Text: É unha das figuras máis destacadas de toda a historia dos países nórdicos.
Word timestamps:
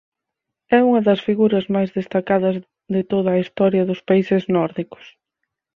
É 0.77 0.79
unha 0.87 1.01
das 1.07 1.23
figuras 1.27 1.65
máis 1.75 1.89
destacadas 1.99 2.55
de 2.95 3.01
toda 3.11 3.29
a 3.33 3.41
historia 3.43 3.87
dos 3.89 4.01
países 4.09 4.41
nórdicos. 4.55 5.05